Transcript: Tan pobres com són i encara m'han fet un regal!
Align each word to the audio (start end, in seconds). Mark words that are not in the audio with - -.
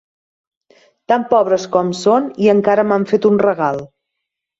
Tan 1.11 1.25
pobres 1.33 1.67
com 1.75 1.91
són 1.99 2.31
i 2.45 2.49
encara 2.55 2.87
m'han 2.93 3.05
fet 3.13 3.29
un 3.31 3.37
regal! 3.45 3.79